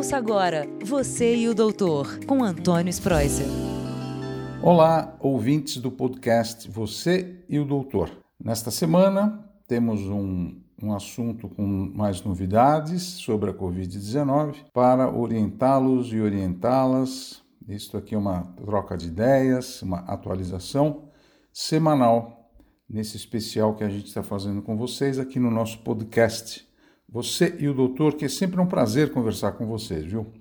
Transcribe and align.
Ouça 0.00 0.16
agora 0.16 0.66
Você 0.82 1.36
e 1.36 1.46
o 1.46 1.54
Doutor, 1.54 2.24
com 2.24 2.42
Antônio 2.42 2.88
Spreuser. 2.88 3.44
Olá, 4.62 5.14
ouvintes 5.20 5.76
do 5.76 5.90
podcast 5.90 6.70
Você 6.70 7.36
e 7.46 7.58
o 7.58 7.66
Doutor. 7.66 8.10
Nesta 8.42 8.70
semana 8.70 9.46
temos 9.68 10.00
um, 10.00 10.58
um 10.82 10.94
assunto 10.94 11.50
com 11.50 11.62
mais 11.94 12.22
novidades 12.22 13.02
sobre 13.02 13.50
a 13.50 13.52
Covid-19 13.52 14.54
para 14.72 15.14
orientá-los 15.14 16.10
e 16.14 16.18
orientá-las. 16.18 17.42
Isto 17.68 17.98
aqui 17.98 18.14
é 18.14 18.18
uma 18.18 18.44
troca 18.64 18.96
de 18.96 19.06
ideias, 19.08 19.82
uma 19.82 19.98
atualização 19.98 21.10
semanal 21.52 22.50
nesse 22.88 23.18
especial 23.18 23.74
que 23.74 23.84
a 23.84 23.90
gente 23.90 24.06
está 24.06 24.22
fazendo 24.22 24.62
com 24.62 24.78
vocês 24.78 25.18
aqui 25.18 25.38
no 25.38 25.50
nosso 25.50 25.80
podcast 25.80 26.69
você 27.12 27.56
e 27.58 27.68
o 27.68 27.74
doutor, 27.74 28.14
que 28.14 28.24
é 28.24 28.28
sempre 28.28 28.60
um 28.60 28.66
prazer 28.66 29.12
conversar 29.12 29.52
com 29.52 29.66
vocês, 29.66 30.04
viu? 30.04 30.32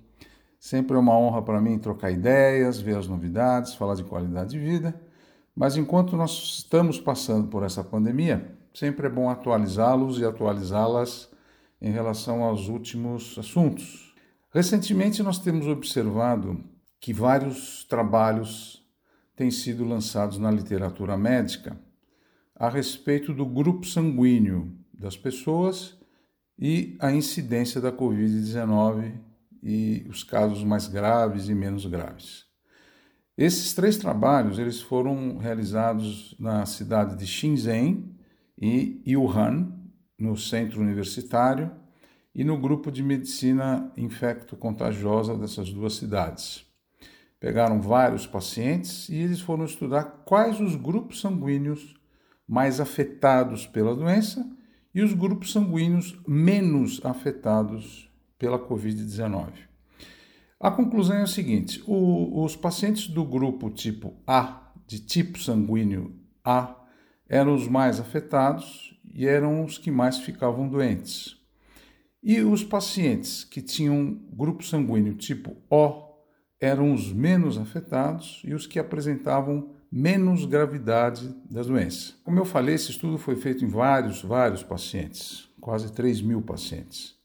Sempre 0.59 0.95
é 0.95 0.99
uma 0.99 1.17
honra 1.17 1.41
para 1.41 1.59
mim 1.59 1.79
trocar 1.79 2.11
ideias, 2.11 2.79
ver 2.79 2.97
as 2.97 3.07
novidades, 3.07 3.73
falar 3.73 3.95
de 3.95 4.03
qualidade 4.03 4.51
de 4.51 4.59
vida. 4.59 4.99
Mas 5.55 5.75
enquanto 5.77 6.15
nós 6.15 6.59
estamos 6.59 6.99
passando 6.99 7.47
por 7.47 7.63
essa 7.63 7.83
pandemia, 7.83 8.55
sempre 8.73 9.07
é 9.07 9.09
bom 9.09 9.29
atualizá-los 9.29 10.19
e 10.19 10.25
atualizá-las 10.25 11.29
em 11.81 11.91
relação 11.91 12.43
aos 12.43 12.67
últimos 12.67 13.37
assuntos. 13.39 14.13
Recentemente, 14.51 15.23
nós 15.23 15.39
temos 15.39 15.65
observado 15.65 16.63
que 16.99 17.13
vários 17.13 17.83
trabalhos 17.85 18.85
têm 19.35 19.49
sido 19.49 19.85
lançados 19.85 20.37
na 20.37 20.51
literatura 20.51 21.17
médica 21.17 21.79
a 22.55 22.69
respeito 22.69 23.33
do 23.33 23.45
grupo 23.45 23.87
sanguíneo 23.87 24.75
das 24.93 25.15
pessoas 25.15 25.98
e 26.59 26.97
a 26.99 27.11
incidência 27.11 27.79
da 27.79 27.91
Covid-19 27.91 29.13
e 29.63 30.05
os 30.09 30.23
casos 30.23 30.63
mais 30.63 30.87
graves 30.87 31.47
e 31.47 31.55
menos 31.55 31.85
graves. 31.85 32.45
Esses 33.37 33.73
três 33.73 33.95
trabalhos 33.95 34.59
eles 34.59 34.81
foram 34.81 35.37
realizados 35.37 36.35
na 36.37 36.65
cidade 36.65 37.15
de 37.15 37.25
Shenzhen 37.25 38.13
e 38.57 39.15
Wuhan, 39.15 39.71
no 40.19 40.35
centro 40.35 40.81
universitário, 40.81 41.71
e 42.35 42.43
no 42.43 42.57
grupo 42.57 42.91
de 42.91 43.01
medicina 43.01 43.91
infecto-contagiosa 43.95 45.37
dessas 45.37 45.71
duas 45.71 45.95
cidades. 45.95 46.65
Pegaram 47.39 47.81
vários 47.81 48.27
pacientes 48.27 49.07
e 49.07 49.15
eles 49.15 49.39
foram 49.39 49.63
estudar 49.63 50.03
quais 50.25 50.59
os 50.59 50.75
grupos 50.75 51.21
sanguíneos 51.21 51.95
mais 52.45 52.81
afetados 52.81 53.65
pela 53.65 53.95
doença 53.95 54.45
e 54.93 55.01
os 55.01 55.13
grupos 55.13 55.51
sanguíneos 55.51 56.19
menos 56.27 56.99
afetados 57.03 58.09
pela 58.37 58.59
Covid-19. 58.59 59.69
A 60.59 60.71
conclusão 60.71 61.17
é 61.17 61.21
a 61.21 61.27
seguinte: 61.27 61.83
o, 61.87 62.43
os 62.43 62.55
pacientes 62.55 63.07
do 63.07 63.23
grupo 63.23 63.69
tipo 63.69 64.13
A, 64.25 64.71
de 64.87 64.99
tipo 64.99 65.39
sanguíneo 65.39 66.15
A, 66.43 66.75
eram 67.27 67.53
os 67.53 67.67
mais 67.67 67.99
afetados 67.99 68.99
e 69.13 69.25
eram 69.25 69.63
os 69.63 69.77
que 69.77 69.91
mais 69.91 70.17
ficavam 70.17 70.67
doentes. 70.67 71.37
E 72.21 72.41
os 72.41 72.63
pacientes 72.63 73.45
que 73.45 73.61
tinham 73.61 74.19
grupo 74.33 74.63
sanguíneo 74.63 75.13
tipo 75.13 75.55
O 75.69 76.09
eram 76.59 76.93
os 76.93 77.13
menos 77.13 77.57
afetados 77.57 78.41
e 78.43 78.53
os 78.53 78.67
que 78.67 78.77
apresentavam 78.77 79.73
menos 79.91 80.45
gravidade 80.45 81.35
da 81.49 81.63
doença. 81.63 82.13
Como 82.23 82.39
eu 82.39 82.45
falei, 82.45 82.75
esse 82.75 82.91
estudo 82.91 83.17
foi 83.17 83.35
feito 83.35 83.65
em 83.65 83.67
vários, 83.67 84.21
vários 84.21 84.63
pacientes, 84.63 85.49
quase 85.59 85.91
3 85.91 86.21
mil 86.21 86.41
pacientes. 86.41 87.15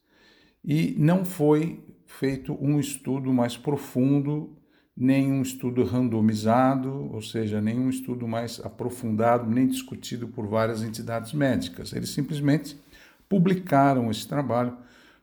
E 0.64 0.94
não 0.98 1.24
foi 1.24 1.84
feito 2.06 2.56
um 2.60 2.80
estudo 2.80 3.32
mais 3.32 3.56
profundo, 3.56 4.56
nem 4.96 5.32
um 5.32 5.42
estudo 5.42 5.82
randomizado, 5.82 7.10
ou 7.12 7.20
seja, 7.20 7.60
nenhum 7.60 7.90
estudo 7.90 8.26
mais 8.28 8.60
aprofundado, 8.64 9.50
nem 9.50 9.66
discutido 9.66 10.28
por 10.28 10.46
várias 10.46 10.82
entidades 10.82 11.32
médicas. 11.32 11.92
Eles 11.92 12.10
simplesmente 12.10 12.80
publicaram 13.28 14.10
esse 14.10 14.26
trabalho, 14.26 14.76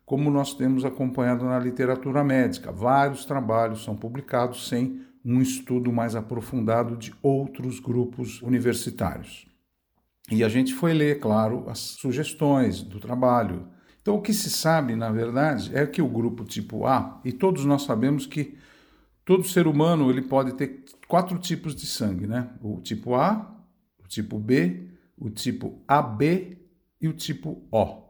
como 0.05 0.29
nós 0.29 0.53
temos 0.53 0.83
acompanhado 0.83 1.45
na 1.45 1.57
literatura 1.57 2.23
médica. 2.23 2.71
Vários 2.71 3.23
trabalhos 3.23 3.83
são 3.83 3.95
publicados 3.95 4.67
sem 4.67 5.01
um 5.23 5.41
estudo 5.41 5.91
mais 5.91 6.15
aprofundado 6.15 6.97
de 6.97 7.13
outros 7.21 7.79
grupos 7.79 8.41
universitários. 8.41 9.45
E 10.29 10.43
a 10.43 10.49
gente 10.49 10.73
foi 10.73 10.93
ler, 10.93 11.19
claro, 11.19 11.69
as 11.69 11.79
sugestões 11.79 12.81
do 12.81 12.99
trabalho. 12.99 13.67
Então, 14.01 14.15
o 14.15 14.21
que 14.21 14.33
se 14.33 14.49
sabe, 14.49 14.95
na 14.95 15.11
verdade, 15.11 15.75
é 15.75 15.85
que 15.85 16.01
o 16.01 16.07
grupo 16.07 16.43
tipo 16.43 16.85
A, 16.85 17.19
e 17.23 17.31
todos 17.31 17.65
nós 17.65 17.83
sabemos 17.83 18.25
que 18.25 18.57
todo 19.25 19.47
ser 19.47 19.67
humano 19.67 20.09
ele 20.09 20.21
pode 20.21 20.53
ter 20.53 20.83
quatro 21.07 21.37
tipos 21.37 21.75
de 21.75 21.85
sangue, 21.85 22.27
né? 22.27 22.49
O 22.61 22.79
tipo 22.81 23.15
A, 23.15 23.55
o 24.03 24.07
tipo 24.07 24.39
B, 24.39 24.87
o 25.17 25.29
tipo 25.29 25.83
AB 25.87 26.57
e 26.99 27.07
o 27.07 27.13
tipo 27.13 27.63
O. 27.71 28.01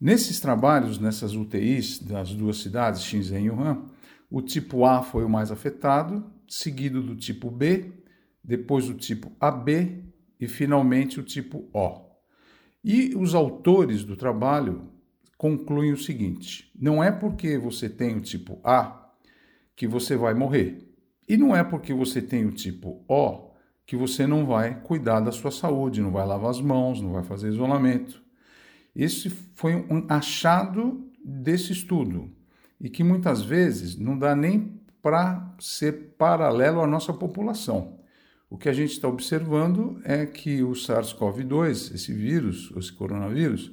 Nesses 0.00 0.40
trabalhos, 0.40 0.98
nessas 0.98 1.34
UTIs 1.34 1.98
das 1.98 2.34
duas 2.34 2.56
cidades, 2.56 3.02
Shenzhen 3.02 3.46
e 3.46 3.50
Wuhan, 3.50 3.84
o 4.32 4.40
tipo 4.40 4.86
A 4.86 5.02
foi 5.02 5.26
o 5.26 5.28
mais 5.28 5.52
afetado, 5.52 6.24
seguido 6.48 7.02
do 7.02 7.14
tipo 7.14 7.50
B, 7.50 7.92
depois 8.42 8.88
o 8.88 8.94
tipo 8.94 9.30
AB 9.38 10.06
e 10.40 10.48
finalmente 10.48 11.20
o 11.20 11.22
tipo 11.22 11.68
O. 11.70 12.00
E 12.82 13.14
os 13.14 13.34
autores 13.34 14.04
do 14.04 14.16
trabalho 14.16 14.90
concluem 15.36 15.92
o 15.92 15.98
seguinte: 15.98 16.72
não 16.74 17.04
é 17.04 17.12
porque 17.12 17.58
você 17.58 17.90
tem 17.90 18.16
o 18.16 18.22
tipo 18.22 18.58
A 18.64 19.12
que 19.76 19.86
você 19.86 20.16
vai 20.16 20.32
morrer. 20.32 20.88
E 21.28 21.36
não 21.36 21.54
é 21.54 21.62
porque 21.62 21.92
você 21.92 22.22
tem 22.22 22.46
o 22.46 22.52
tipo 22.52 23.04
O 23.06 23.52
que 23.84 23.96
você 23.96 24.26
não 24.26 24.46
vai 24.46 24.80
cuidar 24.80 25.20
da 25.20 25.30
sua 25.30 25.50
saúde, 25.50 26.00
não 26.00 26.10
vai 26.10 26.26
lavar 26.26 26.50
as 26.50 26.60
mãos, 26.60 27.02
não 27.02 27.12
vai 27.12 27.22
fazer 27.22 27.48
isolamento. 27.48 28.22
Esse 28.96 29.28
foi 29.28 29.74
um 29.74 30.06
achado 30.08 31.06
desse 31.22 31.72
estudo 31.72 32.34
e 32.82 32.90
que 32.90 33.04
muitas 33.04 33.40
vezes 33.42 33.96
não 33.96 34.18
dá 34.18 34.34
nem 34.34 34.80
para 35.00 35.54
ser 35.60 36.14
paralelo 36.18 36.82
à 36.82 36.86
nossa 36.86 37.12
população. 37.12 38.00
O 38.50 38.58
que 38.58 38.68
a 38.68 38.72
gente 38.72 38.92
está 38.92 39.08
observando 39.08 40.00
é 40.04 40.26
que 40.26 40.62
o 40.62 40.72
SARS-CoV-2, 40.72 41.94
esse 41.94 42.12
vírus, 42.12 42.72
esse 42.76 42.92
coronavírus, 42.92 43.72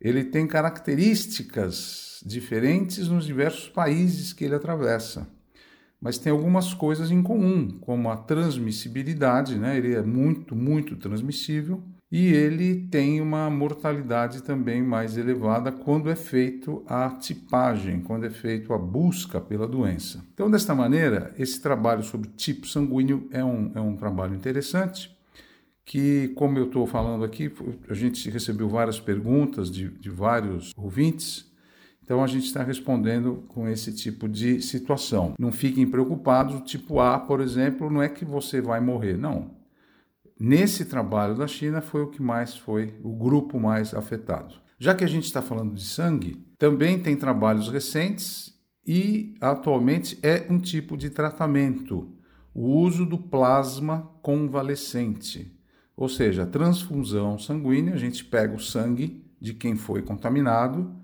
ele 0.00 0.24
tem 0.24 0.46
características 0.46 2.22
diferentes 2.24 3.08
nos 3.08 3.26
diversos 3.26 3.68
países 3.68 4.32
que 4.32 4.44
ele 4.44 4.54
atravessa. 4.54 5.28
Mas 6.00 6.16
tem 6.16 6.32
algumas 6.32 6.72
coisas 6.72 7.10
em 7.10 7.22
comum, 7.22 7.78
como 7.80 8.10
a 8.10 8.16
transmissibilidade, 8.16 9.58
né? 9.58 9.76
ele 9.76 9.94
é 9.94 10.02
muito, 10.02 10.54
muito 10.54 10.96
transmissível 10.96 11.82
e 12.14 12.32
ele 12.32 12.76
tem 12.76 13.20
uma 13.20 13.50
mortalidade 13.50 14.40
também 14.40 14.80
mais 14.80 15.16
elevada 15.16 15.72
quando 15.72 16.08
é 16.08 16.14
feito 16.14 16.84
a 16.86 17.10
tipagem, 17.10 18.02
quando 18.02 18.24
é 18.24 18.30
feito 18.30 18.72
a 18.72 18.78
busca 18.78 19.40
pela 19.40 19.66
doença. 19.66 20.24
Então, 20.32 20.48
desta 20.48 20.76
maneira, 20.76 21.34
esse 21.36 21.60
trabalho 21.60 22.04
sobre 22.04 22.30
tipo 22.36 22.68
sanguíneo 22.68 23.26
é 23.32 23.44
um, 23.44 23.72
é 23.74 23.80
um 23.80 23.96
trabalho 23.96 24.32
interessante 24.32 25.12
que, 25.84 26.28
como 26.36 26.56
eu 26.56 26.66
estou 26.66 26.86
falando 26.86 27.24
aqui, 27.24 27.52
a 27.90 27.94
gente 27.94 28.30
recebeu 28.30 28.68
várias 28.68 29.00
perguntas 29.00 29.68
de, 29.68 29.88
de 29.88 30.08
vários 30.08 30.72
ouvintes, 30.76 31.52
então 32.00 32.22
a 32.22 32.28
gente 32.28 32.46
está 32.46 32.62
respondendo 32.62 33.42
com 33.48 33.68
esse 33.68 33.92
tipo 33.92 34.28
de 34.28 34.62
situação. 34.62 35.34
Não 35.36 35.50
fiquem 35.50 35.84
preocupados, 35.84 36.54
o 36.54 36.60
tipo 36.60 37.00
A, 37.00 37.18
por 37.18 37.40
exemplo, 37.40 37.90
não 37.90 38.00
é 38.00 38.08
que 38.08 38.24
você 38.24 38.60
vai 38.60 38.78
morrer, 38.78 39.18
não 39.18 39.63
nesse 40.38 40.84
trabalho 40.84 41.34
da 41.36 41.46
China 41.46 41.80
foi 41.80 42.02
o 42.02 42.10
que 42.10 42.22
mais 42.22 42.56
foi 42.56 42.98
o 43.02 43.14
grupo 43.14 43.58
mais 43.58 43.94
afetado. 43.94 44.54
Já 44.78 44.94
que 44.94 45.04
a 45.04 45.08
gente 45.08 45.24
está 45.24 45.40
falando 45.40 45.74
de 45.74 45.84
sangue, 45.84 46.44
também 46.58 46.98
tem 46.98 47.16
trabalhos 47.16 47.68
recentes 47.68 48.54
e 48.86 49.34
atualmente 49.40 50.18
é 50.22 50.46
um 50.50 50.58
tipo 50.58 50.96
de 50.96 51.10
tratamento, 51.10 52.12
o 52.52 52.68
uso 52.68 53.06
do 53.06 53.18
plasma 53.18 54.10
convalescente, 54.22 55.58
ou 55.96 56.08
seja, 56.08 56.46
transfusão 56.46 57.38
sanguínea, 57.38 57.94
a 57.94 57.98
gente 57.98 58.24
pega 58.24 58.54
o 58.54 58.60
sangue 58.60 59.24
de 59.40 59.54
quem 59.54 59.76
foi 59.76 60.02
contaminado, 60.02 60.94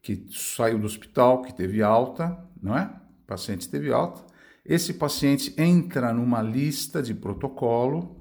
que 0.00 0.26
saiu 0.30 0.78
do 0.78 0.86
hospital, 0.86 1.42
que 1.42 1.54
teve 1.54 1.82
alta, 1.82 2.38
não 2.62 2.76
é? 2.76 2.84
O 3.24 3.26
paciente 3.26 3.68
teve 3.68 3.92
alta. 3.92 4.24
Esse 4.64 4.94
paciente 4.94 5.54
entra 5.56 6.12
numa 6.12 6.42
lista 6.42 7.02
de 7.02 7.14
protocolo 7.14 8.17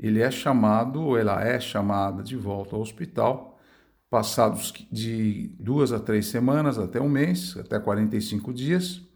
ele 0.00 0.20
é 0.20 0.30
chamado 0.30 1.02
ou 1.02 1.18
ela 1.18 1.44
é 1.44 1.60
chamada 1.60 2.22
de 2.22 2.34
volta 2.34 2.74
ao 2.74 2.80
hospital, 2.80 3.58
passados 4.08 4.72
de 4.90 5.54
duas 5.60 5.92
a 5.92 6.00
três 6.00 6.26
semanas 6.26 6.78
até 6.78 6.98
um 7.00 7.08
mês, 7.08 7.54
até 7.58 7.78
45 7.78 8.52
dias, 8.52 9.06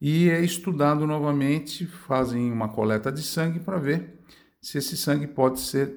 e 0.00 0.28
é 0.28 0.40
estudado 0.40 1.06
novamente, 1.06 1.86
fazem 1.86 2.52
uma 2.52 2.68
coleta 2.68 3.12
de 3.12 3.22
sangue 3.22 3.60
para 3.60 3.78
ver 3.78 4.20
se 4.60 4.76
esse 4.78 4.96
sangue 4.96 5.28
pode 5.28 5.60
ser 5.60 5.94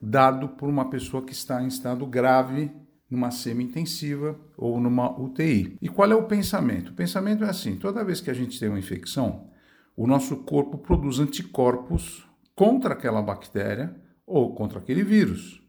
dado 0.00 0.48
por 0.48 0.68
uma 0.68 0.90
pessoa 0.90 1.24
que 1.24 1.32
está 1.32 1.62
em 1.62 1.68
estado 1.68 2.04
grave 2.04 2.70
numa 3.08 3.30
semi-intensiva 3.30 4.38
ou 4.56 4.80
numa 4.80 5.10
UTI. 5.20 5.76
E 5.80 5.88
qual 5.88 6.10
é 6.10 6.14
o 6.16 6.24
pensamento? 6.24 6.90
O 6.90 6.94
pensamento 6.94 7.44
é 7.44 7.48
assim: 7.48 7.76
toda 7.76 8.04
vez 8.04 8.20
que 8.20 8.30
a 8.30 8.34
gente 8.34 8.58
tem 8.58 8.68
uma 8.68 8.78
infecção, 8.78 9.48
o 9.96 10.06
nosso 10.06 10.38
corpo 10.38 10.78
produz 10.78 11.20
anticorpos 11.20 12.26
contra 12.54 12.94
aquela 12.94 13.22
bactéria 13.22 13.94
ou 14.26 14.54
contra 14.54 14.78
aquele 14.78 15.02
vírus. 15.02 15.62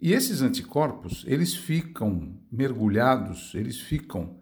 E 0.00 0.12
esses 0.12 0.40
anticorpos, 0.40 1.24
eles 1.26 1.54
ficam 1.54 2.34
mergulhados, 2.50 3.54
eles 3.54 3.78
ficam 3.78 4.38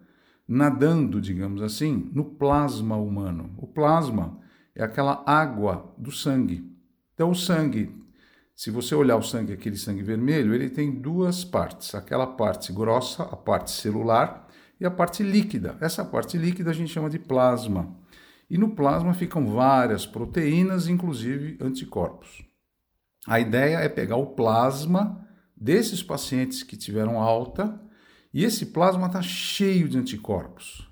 nadando, 0.47 1.19
digamos 1.19 1.61
assim, 1.61 2.09
no 2.13 2.23
plasma 2.23 2.95
humano. 2.95 3.53
O 3.57 3.67
plasma 3.67 4.39
é 4.73 4.83
aquela 4.83 5.23
água 5.25 5.93
do 5.97 6.11
sangue. 6.11 6.65
Então, 7.13 7.31
o 7.31 7.35
sangue, 7.35 7.93
se 8.55 8.71
você 8.71 8.95
olhar 8.95 9.17
o 9.17 9.21
sangue, 9.21 9.51
aquele 9.51 9.75
sangue 9.75 10.01
vermelho, 10.01 10.53
ele 10.53 10.69
tem 10.69 10.89
duas 10.89 11.43
partes: 11.43 11.93
aquela 11.93 12.25
parte 12.25 12.71
grossa, 12.71 13.23
a 13.23 13.35
parte 13.35 13.71
celular, 13.71 14.47
e 14.79 14.85
a 14.85 14.91
parte 14.91 15.21
líquida. 15.21 15.77
Essa 15.81 16.05
parte 16.05 16.37
líquida 16.37 16.71
a 16.71 16.73
gente 16.73 16.91
chama 16.91 17.09
de 17.09 17.19
plasma. 17.19 17.93
E 18.49 18.57
no 18.57 18.75
plasma 18.75 19.13
ficam 19.13 19.45
várias 19.47 20.05
proteínas, 20.05 20.87
inclusive 20.87 21.57
anticorpos. 21.61 22.43
A 23.27 23.39
ideia 23.39 23.77
é 23.77 23.89
pegar 23.89 24.15
o 24.15 24.27
plasma 24.27 25.27
desses 25.55 26.01
pacientes 26.01 26.63
que 26.63 26.77
tiveram 26.77 27.21
alta 27.21 27.79
e 28.33 28.43
esse 28.43 28.67
plasma 28.67 29.07
está 29.07 29.21
cheio 29.21 29.87
de 29.87 29.97
anticorpos. 29.97 30.89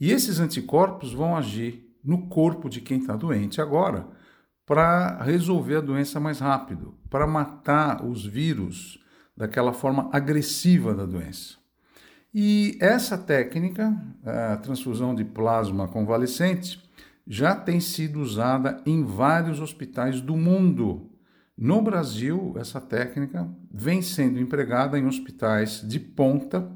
E 0.00 0.10
esses 0.10 0.40
anticorpos 0.40 1.12
vão 1.12 1.36
agir 1.36 1.96
no 2.02 2.28
corpo 2.28 2.68
de 2.68 2.80
quem 2.80 2.98
está 2.98 3.16
doente 3.16 3.60
agora 3.60 4.08
para 4.66 5.22
resolver 5.22 5.76
a 5.76 5.80
doença 5.80 6.18
mais 6.18 6.40
rápido, 6.40 6.98
para 7.10 7.26
matar 7.26 8.04
os 8.04 8.24
vírus 8.24 8.98
daquela 9.36 9.72
forma 9.72 10.08
agressiva 10.12 10.94
da 10.94 11.04
doença. 11.04 11.63
E 12.34 12.76
essa 12.80 13.16
técnica, 13.16 13.96
a 14.24 14.56
transfusão 14.56 15.14
de 15.14 15.24
plasma 15.24 15.86
convalescente, 15.86 16.82
já 17.24 17.54
tem 17.54 17.78
sido 17.78 18.20
usada 18.20 18.82
em 18.84 19.04
vários 19.04 19.60
hospitais 19.60 20.20
do 20.20 20.36
mundo. 20.36 21.12
No 21.56 21.80
Brasil, 21.80 22.52
essa 22.58 22.80
técnica 22.80 23.48
vem 23.72 24.02
sendo 24.02 24.40
empregada 24.40 24.98
em 24.98 25.06
hospitais 25.06 25.80
de 25.86 26.00
ponta, 26.00 26.68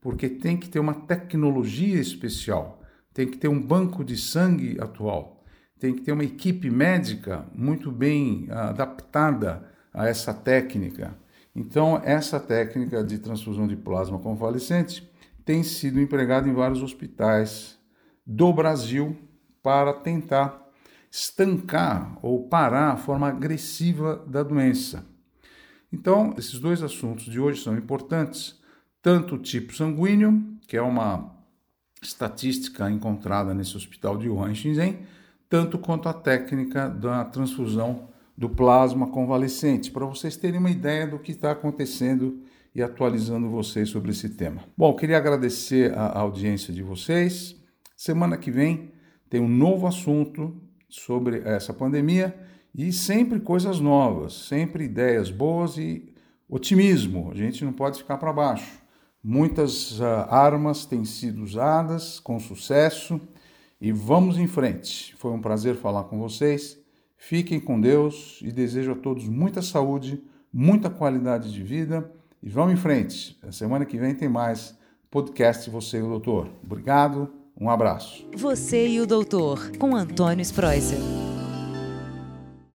porque 0.00 0.28
tem 0.28 0.56
que 0.56 0.68
ter 0.68 0.80
uma 0.80 0.94
tecnologia 0.94 2.00
especial, 2.00 2.82
tem 3.12 3.28
que 3.28 3.38
ter 3.38 3.46
um 3.46 3.62
banco 3.62 4.04
de 4.04 4.16
sangue 4.16 4.76
atual, 4.80 5.44
tem 5.78 5.94
que 5.94 6.02
ter 6.02 6.10
uma 6.10 6.24
equipe 6.24 6.68
médica 6.68 7.46
muito 7.54 7.92
bem 7.92 8.48
adaptada 8.50 9.64
a 9.92 10.08
essa 10.08 10.34
técnica. 10.34 11.16
Então, 11.54 12.00
essa 12.04 12.40
técnica 12.40 13.04
de 13.04 13.18
transfusão 13.18 13.66
de 13.66 13.76
plasma 13.76 14.18
convalescente 14.18 15.08
tem 15.44 15.62
sido 15.62 16.00
empregada 16.00 16.48
em 16.48 16.54
vários 16.54 16.82
hospitais 16.82 17.78
do 18.26 18.52
Brasil 18.52 19.16
para 19.62 19.92
tentar 19.92 20.64
estancar 21.10 22.18
ou 22.22 22.48
parar 22.48 22.92
a 22.92 22.96
forma 22.96 23.28
agressiva 23.28 24.24
da 24.26 24.42
doença. 24.42 25.06
Então, 25.92 26.34
esses 26.36 26.58
dois 26.58 26.82
assuntos 26.82 27.26
de 27.26 27.38
hoje 27.38 27.62
são 27.62 27.76
importantes, 27.76 28.60
tanto 29.00 29.36
o 29.36 29.38
tipo 29.38 29.72
sanguíneo, 29.72 30.58
que 30.66 30.76
é 30.76 30.82
uma 30.82 31.32
estatística 32.02 32.90
encontrada 32.90 33.54
nesse 33.54 33.76
hospital 33.76 34.18
de 34.18 34.28
Wuhan, 34.28 34.54
Shenzhen, 34.54 35.06
tanto 35.48 35.78
quanto 35.78 36.08
a 36.08 36.12
técnica 36.12 36.88
da 36.88 37.24
transfusão 37.24 38.08
do 38.36 38.48
plasma 38.48 39.06
convalescente, 39.06 39.90
para 39.90 40.04
vocês 40.04 40.36
terem 40.36 40.58
uma 40.58 40.70
ideia 40.70 41.06
do 41.06 41.18
que 41.18 41.30
está 41.30 41.52
acontecendo 41.52 42.42
e 42.74 42.82
atualizando 42.82 43.48
vocês 43.48 43.88
sobre 43.88 44.10
esse 44.10 44.30
tema. 44.30 44.64
Bom, 44.76 44.94
queria 44.94 45.16
agradecer 45.16 45.96
a 45.96 46.18
audiência 46.18 46.74
de 46.74 46.82
vocês. 46.82 47.54
Semana 47.96 48.36
que 48.36 48.50
vem 48.50 48.90
tem 49.30 49.40
um 49.40 49.48
novo 49.48 49.86
assunto 49.86 50.60
sobre 50.88 51.40
essa 51.44 51.72
pandemia 51.72 52.34
e 52.74 52.92
sempre 52.92 53.38
coisas 53.38 53.78
novas, 53.78 54.34
sempre 54.48 54.84
ideias 54.84 55.30
boas 55.30 55.78
e 55.78 56.12
otimismo. 56.48 57.30
A 57.30 57.34
gente 57.34 57.64
não 57.64 57.72
pode 57.72 57.98
ficar 57.98 58.18
para 58.18 58.32
baixo. 58.32 58.82
Muitas 59.22 60.00
uh, 60.00 60.04
armas 60.28 60.84
têm 60.84 61.04
sido 61.04 61.42
usadas 61.42 62.18
com 62.18 62.38
sucesso 62.38 63.20
e 63.80 63.92
vamos 63.92 64.36
em 64.36 64.46
frente. 64.46 65.14
Foi 65.16 65.30
um 65.30 65.40
prazer 65.40 65.76
falar 65.76 66.04
com 66.04 66.18
vocês. 66.18 66.83
Fiquem 67.16 67.58
com 67.58 67.80
Deus 67.80 68.40
e 68.42 68.52
desejo 68.52 68.92
a 68.92 68.96
todos 68.96 69.28
muita 69.28 69.62
saúde, 69.62 70.22
muita 70.52 70.90
qualidade 70.90 71.52
de 71.52 71.62
vida 71.62 72.10
e 72.42 72.48
vamos 72.48 72.74
em 72.74 72.76
frente. 72.76 73.38
A 73.42 73.50
semana 73.50 73.86
que 73.86 73.98
vem 73.98 74.14
tem 74.14 74.28
mais 74.28 74.76
podcast 75.10 75.70
Você 75.70 75.98
e 75.98 76.02
o 76.02 76.08
Doutor. 76.08 76.50
Obrigado, 76.62 77.32
um 77.58 77.70
abraço. 77.70 78.28
Você 78.36 78.88
e 78.88 79.00
o 79.00 79.06
Doutor, 79.06 79.72
com 79.78 79.96
Antônio 79.96 80.42
Spreuser. 80.42 81.23